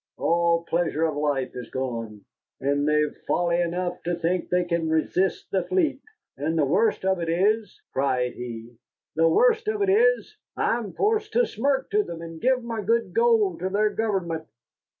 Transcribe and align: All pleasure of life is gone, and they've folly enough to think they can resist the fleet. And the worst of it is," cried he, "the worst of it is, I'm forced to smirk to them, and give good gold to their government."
All 0.17 0.63
pleasure 0.63 1.03
of 1.03 1.15
life 1.15 1.55
is 1.55 1.69
gone, 1.69 2.25
and 2.59 2.87
they've 2.87 3.15
folly 3.27 3.61
enough 3.61 4.01
to 4.01 4.15
think 4.15 4.49
they 4.49 4.63
can 4.63 4.89
resist 4.89 5.51
the 5.51 5.63
fleet. 5.63 6.01
And 6.37 6.57
the 6.57 6.65
worst 6.65 7.05
of 7.05 7.19
it 7.19 7.29
is," 7.29 7.79
cried 7.93 8.33
he, 8.33 8.79
"the 9.15 9.29
worst 9.29 9.67
of 9.67 9.83
it 9.83 9.89
is, 9.89 10.35
I'm 10.57 10.93
forced 10.93 11.33
to 11.33 11.45
smirk 11.45 11.91
to 11.91 12.01
them, 12.01 12.23
and 12.23 12.41
give 12.41 12.65
good 12.83 13.13
gold 13.13 13.59
to 13.59 13.69
their 13.69 13.91
government." 13.91 14.47